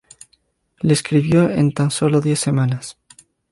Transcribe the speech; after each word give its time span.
La 0.79 0.93
escribió 0.93 1.51
en 1.51 1.73
tan 1.73 1.91
solo 1.91 2.21
diez 2.21 2.39
semanas. 2.39 2.97